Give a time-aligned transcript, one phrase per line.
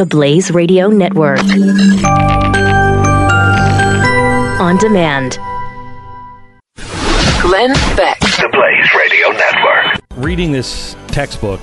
[0.00, 1.40] the Blaze Radio Network.
[4.58, 5.38] On demand.
[7.42, 8.18] Glenn Beck.
[8.20, 10.00] The Blaze Radio Network.
[10.16, 11.60] reading this textbook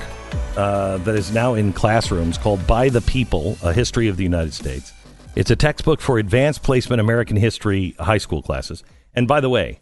[0.55, 4.53] uh, that is now in classrooms called By the People A History of the United
[4.53, 4.93] States.
[5.35, 8.83] It's a textbook for advanced placement American history high school classes.
[9.15, 9.79] And by the way,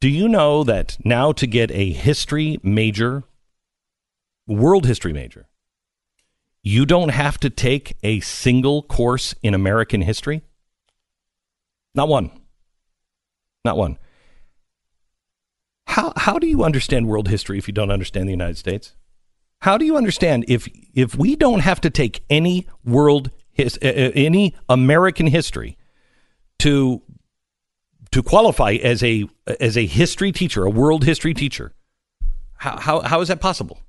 [0.00, 3.22] do you know that now to get a history major,
[4.46, 5.46] world history major,
[6.64, 10.42] you don't have to take a single course in American history?
[11.94, 12.30] Not one.
[13.64, 13.98] Not one.
[15.86, 18.94] How how do you understand world history if you don't understand the United States?
[19.60, 24.10] How do you understand if if we don't have to take any world his, uh,
[24.14, 25.76] any American history
[26.60, 27.02] to
[28.10, 29.26] to qualify as a
[29.60, 31.72] as a history teacher, a world history teacher?
[32.56, 33.80] How how, how is that possible?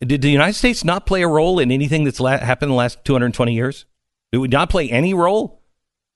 [0.00, 2.76] Did the United States not play a role in anything that's la- happened in the
[2.76, 3.86] last 220 years?
[4.32, 5.62] Did we not play any role?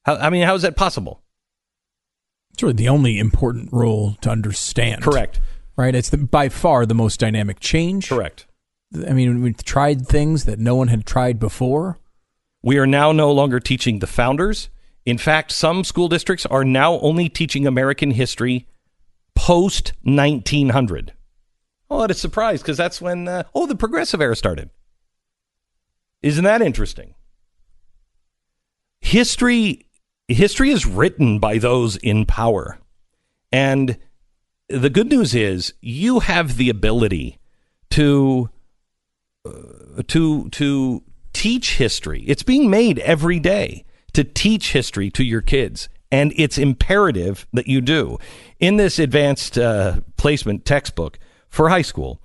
[0.04, 1.22] How, I mean, how is that possible?
[2.52, 5.02] It's really the only important role to understand.
[5.02, 5.40] Correct.
[5.76, 5.94] Right?
[5.94, 8.08] It's the, by far the most dynamic change.
[8.08, 8.46] Correct.
[9.06, 11.98] I mean, we've tried things that no one had tried before.
[12.62, 14.68] We are now no longer teaching the founders.
[15.06, 18.66] In fact, some school districts are now only teaching American history
[19.34, 21.14] post 1900.
[21.90, 24.70] Oh, a surprise, because that's when, uh, oh, the progressive era started.
[26.22, 27.14] Isn't that interesting?
[29.00, 29.86] History,
[30.28, 32.78] history is written by those in power.
[33.50, 33.98] And
[34.68, 37.38] the good news is you have the ability
[37.90, 38.50] to
[39.44, 41.02] uh, to to
[41.32, 42.22] teach history.
[42.26, 47.66] It's being made every day to teach history to your kids, and it's imperative that
[47.66, 48.18] you do.
[48.60, 51.18] In this advanced uh, placement textbook
[51.50, 52.20] for high school,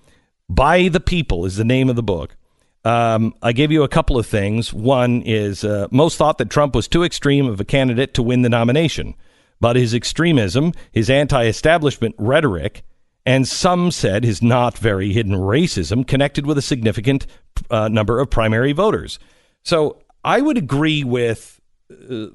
[0.49, 2.37] "By the People" is the name of the book.
[2.85, 4.71] Um, I gave you a couple of things.
[4.71, 8.43] One is uh, most thought that Trump was too extreme of a candidate to win
[8.43, 9.15] the nomination,
[9.59, 12.83] but his extremism, his anti-establishment rhetoric,
[13.25, 17.25] and some said his not very hidden racism connected with a significant
[17.71, 19.17] uh, number of primary voters.
[19.63, 21.59] So I would agree with,
[21.91, 22.27] uh,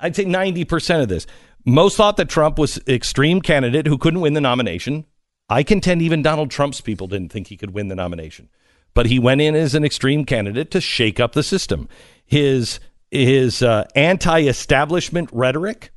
[0.00, 1.26] I'd say 90% of this.
[1.64, 5.04] Most thought that Trump was extreme candidate who couldn't win the nomination.
[5.48, 8.48] I contend even Donald Trump's people didn't think he could win the nomination.
[8.94, 11.88] But he went in as an extreme candidate to shake up the system.
[12.24, 15.92] His his uh, anti-establishment rhetoric,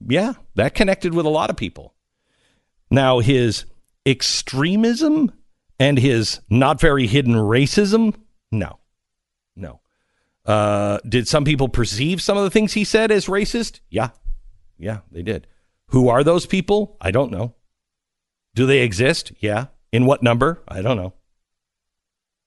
[0.00, 1.94] yeah, that connected with a lot of people.
[2.90, 3.66] Now, his
[4.04, 5.32] extremism
[5.78, 8.14] and his not very hidden racism,
[8.50, 8.78] no,
[9.54, 9.80] no.
[10.44, 13.80] Uh, did some people perceive some of the things he said as racist?
[13.90, 14.10] Yeah,
[14.78, 15.46] yeah, they did.
[15.88, 16.96] Who are those people?
[17.00, 17.55] I don't know.
[18.56, 19.32] Do they exist?
[19.38, 19.66] Yeah.
[19.92, 20.62] In what number?
[20.66, 21.12] I don't know.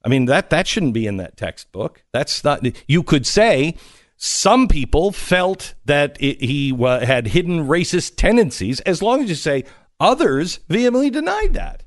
[0.04, 2.04] I mean that that shouldn't be in that textbook.
[2.12, 2.66] That's not.
[2.88, 3.76] You could say
[4.18, 9.36] some people felt that it, he uh, had hidden racist tendencies, as long as you
[9.36, 9.66] say
[10.00, 11.84] others vehemently denied that.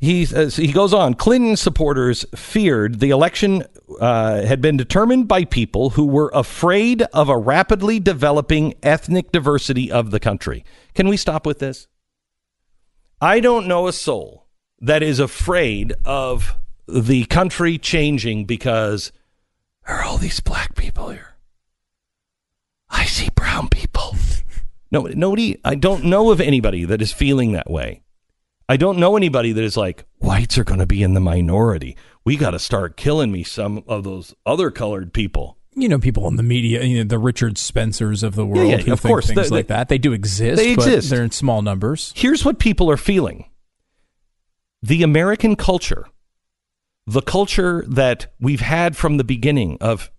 [0.00, 1.12] He uh, he goes on.
[1.12, 3.64] Clinton supporters feared the election
[4.00, 9.92] uh, had been determined by people who were afraid of a rapidly developing ethnic diversity
[9.92, 10.64] of the country.
[10.94, 11.86] Can we stop with this?
[13.20, 14.46] I don't know a soul
[14.80, 16.56] that is afraid of
[16.88, 19.12] the country changing because
[19.86, 21.36] there are all these black people here.
[22.88, 24.16] I see brown people.
[24.92, 25.56] No, nobody.
[25.64, 28.02] I don't know of anybody that is feeling that way.
[28.70, 31.96] I don't know anybody that is like whites are going to be in the minority.
[32.24, 35.58] We got to start killing me some of those other colored people.
[35.74, 38.76] You know, people in the media, you know, the Richard Spencers of the world yeah,
[38.76, 39.26] who of think course.
[39.26, 39.88] things They- like they- that.
[39.88, 40.62] They do exist.
[40.62, 41.10] They but exist.
[41.10, 42.12] They're in small numbers.
[42.14, 43.46] Here's what people are feeling
[44.80, 46.06] the American culture,
[47.08, 50.12] the culture that we've had from the beginning of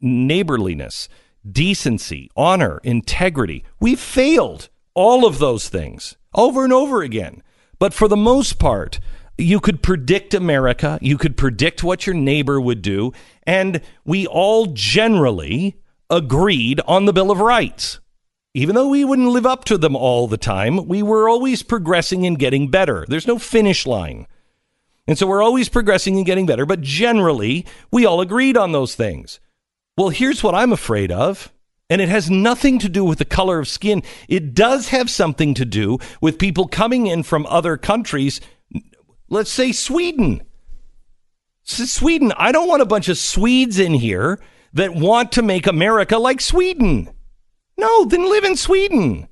[0.00, 1.08] neighborliness,
[1.48, 3.64] decency, honor, integrity.
[3.78, 7.44] We've failed all of those things over and over again.
[7.82, 9.00] But for the most part,
[9.36, 13.12] you could predict America, you could predict what your neighbor would do,
[13.42, 15.74] and we all generally
[16.08, 17.98] agreed on the Bill of Rights.
[18.54, 22.24] Even though we wouldn't live up to them all the time, we were always progressing
[22.24, 23.04] and getting better.
[23.08, 24.28] There's no finish line.
[25.08, 28.94] And so we're always progressing and getting better, but generally, we all agreed on those
[28.94, 29.40] things.
[29.98, 31.52] Well, here's what I'm afraid of.
[31.92, 34.02] And it has nothing to do with the color of skin.
[34.26, 38.40] It does have something to do with people coming in from other countries.
[39.28, 40.42] Let's say Sweden.
[41.64, 42.32] Sweden.
[42.38, 44.40] I don't want a bunch of Swedes in here
[44.72, 47.10] that want to make America like Sweden.
[47.76, 49.28] No, then live in Sweden.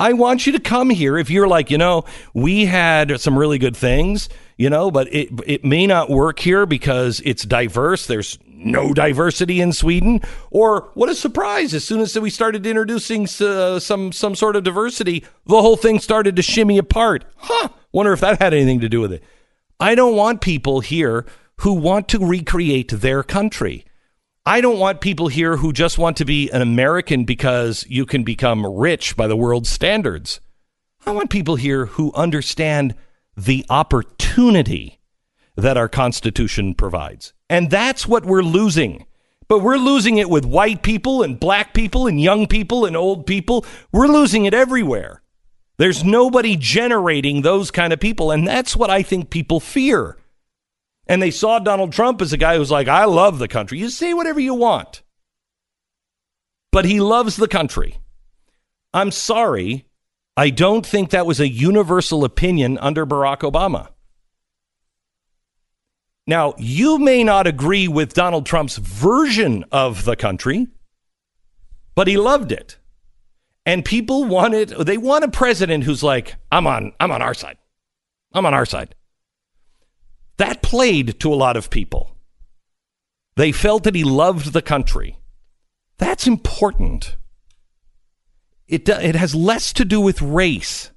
[0.00, 3.58] I want you to come here if you're like, you know, we had some really
[3.58, 4.30] good things.
[4.56, 8.06] you know, but it it may not work here because it's diverse.
[8.06, 10.20] There's no diversity in Sweden.
[10.50, 11.74] Or what a surprise!
[11.74, 16.00] As soon as we started introducing uh, some some sort of diversity, the whole thing
[16.00, 17.24] started to shimmy apart.
[17.36, 17.68] Huh?
[17.92, 19.22] Wonder if that had anything to do with it.
[19.78, 21.26] I don't want people here
[21.58, 23.84] who want to recreate their country.
[24.46, 28.24] I don't want people here who just want to be an American because you can
[28.24, 30.40] become rich by the world's standards.
[31.06, 32.94] I want people here who understand
[33.36, 35.00] the opportunity
[35.56, 37.33] that our Constitution provides.
[37.48, 39.06] And that's what we're losing.
[39.48, 43.26] But we're losing it with white people and black people and young people and old
[43.26, 43.64] people.
[43.92, 45.22] We're losing it everywhere.
[45.76, 48.30] There's nobody generating those kind of people.
[48.30, 50.16] And that's what I think people fear.
[51.06, 53.78] And they saw Donald Trump as a guy who's like, I love the country.
[53.78, 55.02] You say whatever you want.
[56.72, 57.98] But he loves the country.
[58.94, 59.84] I'm sorry.
[60.36, 63.88] I don't think that was a universal opinion under Barack Obama.
[66.26, 70.68] Now, you may not agree with Donald Trump's version of the country,
[71.94, 72.78] but he loved it.
[73.66, 77.56] And people wanted they want a president who's like, I'm on I'm on our side.
[78.32, 78.94] I'm on our side.
[80.36, 82.16] That played to a lot of people.
[83.36, 85.18] They felt that he loved the country.
[85.98, 87.16] That's important.
[88.66, 90.90] It, it has less to do with race.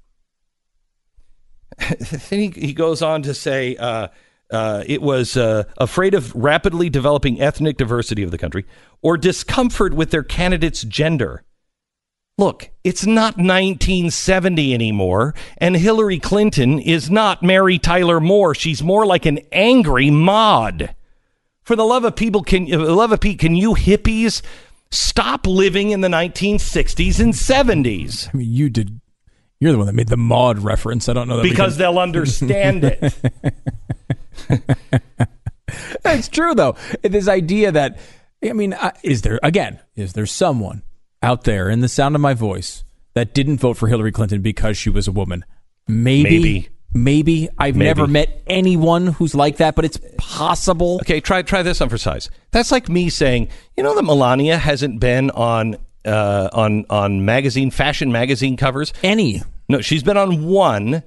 [1.80, 4.08] then he, he goes on to say uh,
[4.50, 8.66] uh, it was uh, afraid of rapidly developing ethnic diversity of the country
[9.02, 11.44] or discomfort with their candidate's gender.
[12.40, 18.54] Look, it's not 1970 anymore, and Hillary Clinton is not Mary Tyler Moore.
[18.54, 20.94] She's more like an angry mod.
[21.64, 24.44] For the love of people, can uh, love of Pete, can you hippies
[24.92, 28.30] stop living in the 1960s and 70s?
[28.32, 29.02] I mean, you did.
[29.60, 31.10] You're the one that made the mod reference.
[31.10, 33.16] I don't know Because they'll understand it.
[36.06, 36.76] It's true though.
[37.04, 38.00] This idea that
[38.44, 39.80] I mean, is there again?
[39.96, 40.84] Is there someone
[41.22, 44.78] out there in the sound of my voice that didn't vote for Hillary Clinton because
[44.78, 45.44] she was a woman?
[45.88, 46.24] Maybe.
[46.24, 46.70] Maybe.
[46.94, 47.50] Maybe.
[47.58, 47.86] I've Maybe.
[47.88, 50.96] never met anyone who's like that, but it's possible.
[51.02, 52.30] Okay, try try this on for size.
[52.52, 55.76] That's like me saying, you know, that Melania hasn't been on
[56.06, 58.94] uh, on on magazine fashion magazine covers.
[59.04, 59.44] Any.
[59.70, 61.04] No, she's been on one,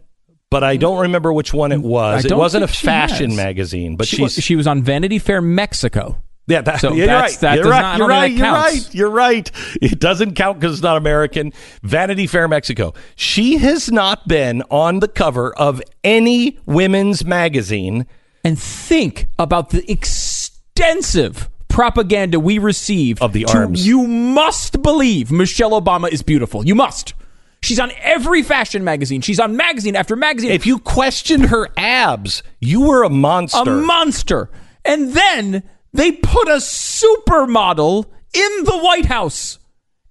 [0.50, 2.24] but I don't remember which one it was.
[2.24, 6.20] It wasn't a fashion magazine, but She, was, she was on Vanity Fair Mexico.
[6.48, 6.60] yeah.
[6.62, 7.40] That, So you're that's- right.
[7.42, 7.80] that you're does right.
[7.82, 8.32] not- you're right.
[8.32, 8.94] You're right.
[8.94, 9.50] You're right.
[9.80, 11.52] It doesn't count because it's not American.
[11.82, 12.94] Vanity Fair Mexico.
[13.14, 18.06] She has not been on the cover of any women's magazine.
[18.42, 23.86] And think about the extensive propaganda we receive Of the to- arms.
[23.86, 26.66] You must believe Michelle Obama is beautiful.
[26.66, 27.14] You must.
[27.62, 29.20] She's on every fashion magazine.
[29.20, 30.50] She's on magazine after magazine.
[30.50, 33.70] If you questioned her abs, you were a monster.
[33.70, 34.50] a monster.
[34.84, 35.62] And then
[35.92, 39.58] they put a supermodel in the White House.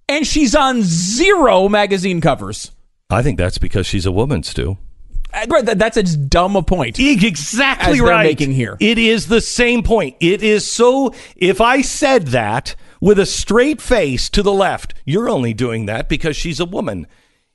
[0.08, 2.72] And she's on zero magazine covers.
[3.10, 4.78] I think that's because she's a woman, Stu.
[5.32, 6.98] Uh, right, That's as dumb a point.
[6.98, 8.24] Exactly right.
[8.24, 8.76] making here.
[8.80, 10.16] It is the same point.
[10.20, 11.14] It is so.
[11.36, 16.08] If I said that with a straight face to the left, you're only doing that
[16.08, 17.06] because she's a woman.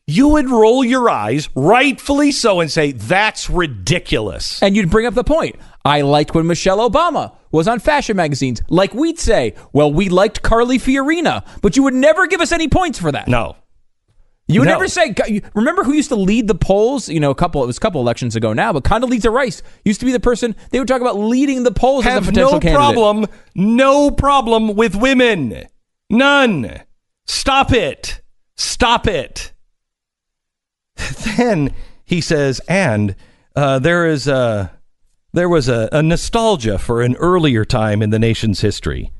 [0.07, 4.61] You would roll your eyes, rightfully so, and say, that's ridiculous.
[4.61, 5.55] And you'd bring up the point.
[5.83, 8.61] I liked when Michelle Obama was on fashion magazines.
[8.69, 12.67] Like we'd say, well, we liked Carly Fiorina, but you would never give us any
[12.67, 13.27] points for that.
[13.27, 13.55] No.
[14.47, 14.73] You would No.
[14.73, 15.15] never say.
[15.55, 17.09] Remember who used to lead the polls?
[17.09, 17.63] You know, a couple.
[17.63, 20.55] It was a couple elections ago now, but Condoleezza Rice used to be the person
[20.69, 22.75] they would talk about leading the polls as a Have potential no candidate.
[22.75, 23.25] problem,
[23.55, 25.63] no problem with women.
[26.11, 26.79] None.
[27.25, 28.21] Stop it.
[28.55, 29.51] Stop it.
[31.37, 31.73] Then
[32.03, 33.15] he says, and
[33.55, 34.71] uh, there is a
[35.33, 39.11] there was a, a nostalgia for an earlier time in the nation's history.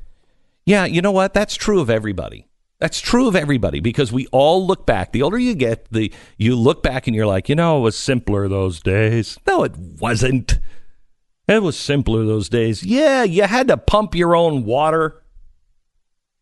[0.64, 1.34] Yeah, you know what?
[1.34, 2.48] That's true of everybody.
[2.78, 5.12] That's true of everybody because we all look back.
[5.12, 7.96] The older you get, the you look back and you're like, you know, it was
[7.96, 9.38] simpler those days.
[9.46, 10.58] No, it wasn't.
[11.48, 12.82] It was simpler those days.
[12.82, 15.22] Yeah, you had to pump your own water.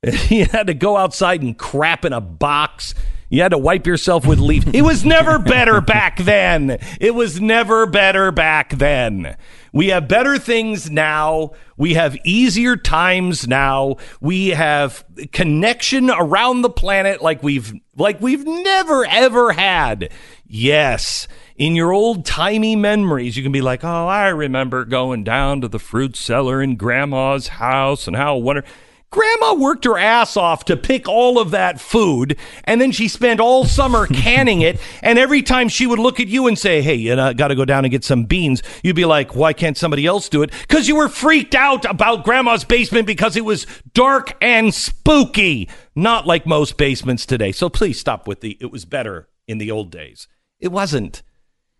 [0.28, 2.94] You had to go outside and crap in a box.
[3.28, 4.64] You had to wipe yourself with leaf.
[4.72, 6.78] It was never better back then.
[7.00, 9.36] It was never better back then.
[9.72, 11.50] We have better things now.
[11.76, 13.96] We have easier times now.
[14.20, 20.12] We have connection around the planet like we've like we've never ever had.
[20.46, 21.26] Yes.
[21.56, 25.68] In your old timey memories, you can be like, "Oh, I remember going down to
[25.68, 28.70] the fruit cellar in grandma's house and how wonderful."
[29.14, 33.38] Grandma worked her ass off to pick all of that food, and then she spent
[33.38, 34.80] all summer canning it.
[35.02, 37.54] And every time she would look at you and say, Hey, you know, got to
[37.54, 40.50] go down and get some beans, you'd be like, Why can't somebody else do it?
[40.62, 46.26] Because you were freaked out about Grandma's basement because it was dark and spooky, not
[46.26, 47.52] like most basements today.
[47.52, 50.26] So please stop with the, it was better in the old days.
[50.58, 51.22] It wasn't.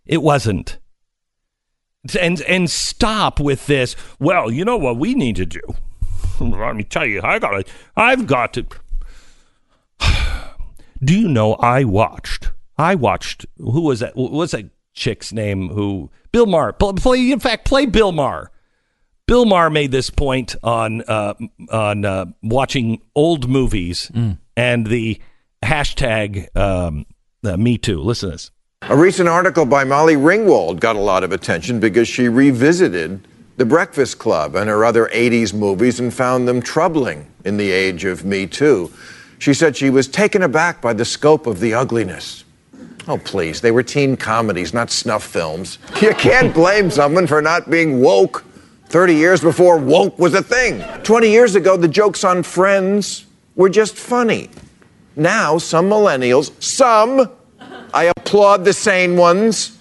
[0.05, 0.77] It wasn't.
[2.17, 3.97] And, and stop with this.
[4.19, 5.59] Well, you know what we need to do?
[6.39, 7.67] Let me tell you, I got it.
[7.95, 8.65] I've got to.
[11.03, 12.51] Do you know I watched?
[12.77, 13.45] I watched.
[13.57, 14.15] Who was that?
[14.15, 15.69] What was that chick's name?
[15.69, 16.09] Who?
[16.31, 16.73] Bill Maher.
[16.73, 17.31] Play.
[17.31, 18.51] In fact, play Bill Maher.
[19.27, 21.33] Bill Maher made this point on uh,
[21.71, 24.11] on uh, watching old movies
[24.55, 25.19] and the
[25.63, 27.05] hashtag um,
[27.43, 28.01] uh, Me Too.
[28.01, 28.51] Listen to this.
[28.83, 33.27] A recent article by Molly Ringwald got a lot of attention because she revisited
[33.57, 38.03] The Breakfast Club and her other 80s movies and found them troubling in the age
[38.03, 38.91] of Me Too.
[39.39, 42.43] She said she was taken aback by the scope of the ugliness.
[43.07, 45.77] Oh, please, they were teen comedies, not snuff films.
[46.01, 48.43] You can't blame someone for not being woke
[48.87, 50.83] 30 years before woke was a thing.
[51.03, 54.49] 20 years ago, the jokes on Friends were just funny.
[55.15, 57.29] Now, some millennials, some,
[57.93, 59.74] I applaud the sane ones.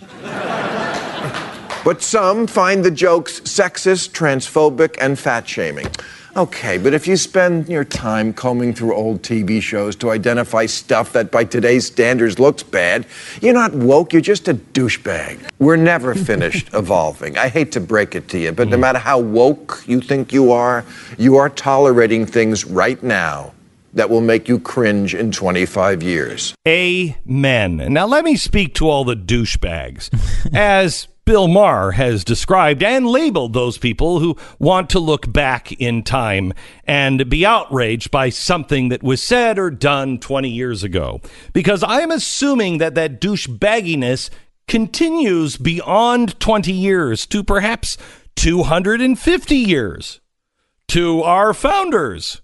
[1.85, 5.87] But some find the jokes sexist, transphobic, and fat shaming.
[6.35, 11.13] Okay, but if you spend your time combing through old TV shows to identify stuff
[11.13, 13.07] that by today's standards looks bad,
[13.43, 15.39] you're not woke, you're just a douchebag.
[15.59, 17.37] We're never finished evolving.
[17.37, 18.81] I hate to break it to you, but no mm.
[18.81, 20.85] matter how woke you think you are,
[21.19, 23.53] you are tolerating things right now
[23.93, 26.55] that will make you cringe in 25 years.
[26.67, 27.77] Amen.
[27.93, 30.11] Now let me speak to all the douchebags.
[30.53, 36.03] As Bill Maher has described and labeled those people who want to look back in
[36.03, 36.53] time
[36.85, 41.21] and be outraged by something that was said or done 20 years ago.
[41.55, 44.29] Because I'm assuming that that douchebagginess
[44.69, 47.97] continues beyond 20 years to perhaps
[48.37, 50.21] 250 years
[50.89, 52.43] to our founders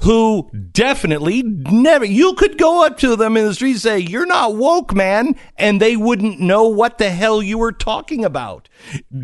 [0.00, 4.26] who definitely never you could go up to them in the street and say you're
[4.26, 8.68] not woke man and they wouldn't know what the hell you were talking about.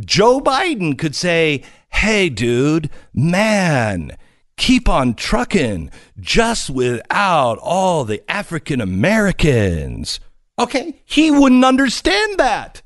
[0.00, 4.17] Joe biden could say hey dude man
[4.57, 10.21] keep on trucking just without all the african americans.
[10.59, 12.83] Okay he wouldn't understand that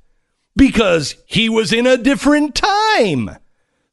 [0.56, 3.30] because he was in a different time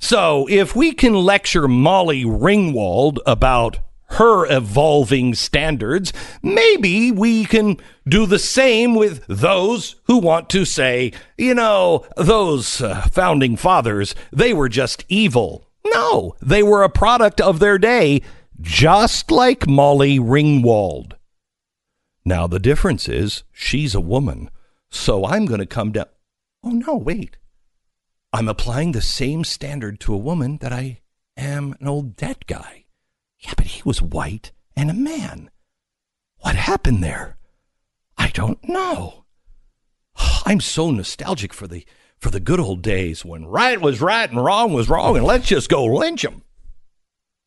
[0.03, 8.25] so if we can lecture Molly Ringwald about her evolving standards, maybe we can do
[8.25, 14.53] the same with those who want to say, you know, those uh, founding fathers, they
[14.53, 15.69] were just evil.
[15.85, 18.21] No, they were a product of their day,
[18.59, 21.13] just like Molly Ringwald.
[22.25, 24.49] Now, the difference is she's a woman,
[24.91, 26.07] so I'm going to come down.
[26.61, 27.37] Oh, no, wait.
[28.35, 31.01] I'm applying the same standard to a woman that I
[31.37, 32.85] am an old dead guy.
[33.37, 35.51] Yeah, but he was white and a man.
[36.39, 37.37] What happened there?
[38.17, 39.25] I don't know.
[40.45, 41.85] I'm so nostalgic for the
[42.17, 45.47] for the good old days when right was right and wrong was wrong and let's
[45.47, 46.41] just go lynch him.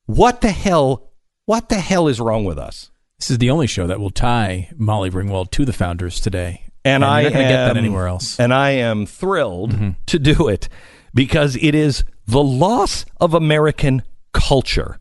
[0.05, 1.11] What the hell?
[1.47, 2.91] What the hell is wrong with us?
[3.19, 6.67] This is the only show that will tie Molly Ringwald to the founders today.
[6.87, 8.39] And, I going get that am- anywhere else.
[8.39, 9.91] And I am thrilled mm-hmm.
[10.07, 10.69] to do it
[11.15, 14.03] because it is the loss of American
[14.33, 14.99] culture.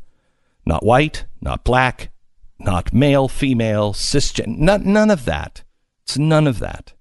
[0.66, 2.12] Not white, not black,
[2.60, 5.64] not male, female, cisgen, not, none of that.
[6.04, 6.94] It's none of that.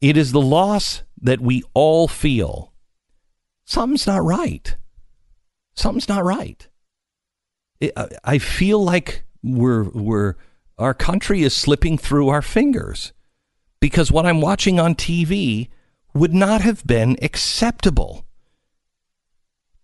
[0.00, 2.72] It is the loss that we all feel.
[3.64, 4.76] Something's not right.
[5.74, 6.68] Something's not right.
[7.80, 10.34] It, I- I feel like we're we're
[10.78, 13.12] our country is slipping through our fingers
[13.80, 15.68] because what I'm watching on TV
[16.14, 18.24] would not have been acceptable.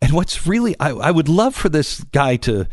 [0.00, 2.66] And what's really, I, I would love for this guy to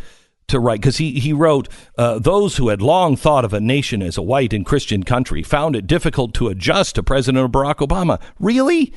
[0.47, 4.01] to write because he he wrote uh, those who had long thought of a nation
[4.01, 8.19] as a white and Christian country found it difficult to adjust to President Barack Obama.
[8.39, 8.91] Really,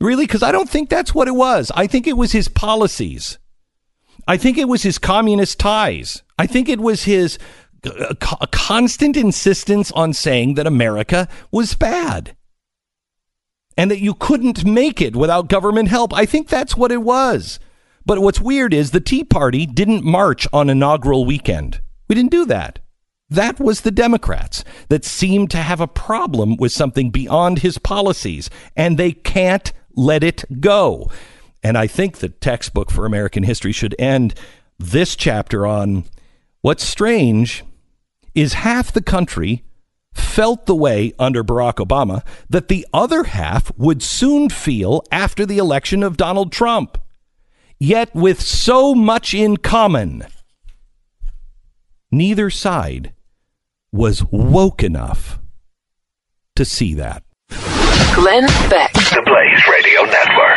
[0.00, 1.72] really, because I don't think that's what it was.
[1.74, 3.38] I think it was his policies.
[4.26, 6.22] I think it was his communist ties.
[6.38, 7.38] I think it was his
[7.84, 12.36] uh, co- constant insistence on saying that America was bad
[13.76, 16.12] and that you couldn't make it without government help.
[16.12, 17.60] I think that's what it was.
[18.04, 21.80] But what's weird is the Tea Party didn't march on inaugural weekend.
[22.08, 22.80] We didn't do that.
[23.30, 28.48] That was the Democrats that seemed to have a problem with something beyond his policies,
[28.74, 31.10] and they can't let it go.
[31.62, 34.34] And I think the textbook for American history should end
[34.78, 36.04] this chapter on
[36.62, 37.62] what's strange
[38.38, 39.64] is half the country
[40.12, 45.58] felt the way under Barack Obama that the other half would soon feel after the
[45.58, 46.98] election of Donald Trump.
[47.80, 50.24] Yet, with so much in common,
[52.12, 53.12] neither side
[53.90, 55.40] was woke enough
[56.54, 57.24] to see that.
[58.14, 58.92] Glenn Beck.
[58.92, 60.48] The Blaze Radio Network.